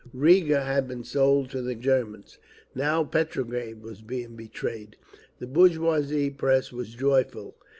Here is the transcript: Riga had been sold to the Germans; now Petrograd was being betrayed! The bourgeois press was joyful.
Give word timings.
Riga 0.15 0.61
had 0.63 0.87
been 0.87 1.03
sold 1.03 1.51
to 1.51 1.61
the 1.61 1.75
Germans; 1.75 2.39
now 2.73 3.03
Petrograd 3.03 3.83
was 3.83 4.01
being 4.01 4.35
betrayed! 4.35 4.95
The 5.37 5.45
bourgeois 5.45 6.01
press 6.35 6.71
was 6.73 6.95
joyful. 6.95 7.55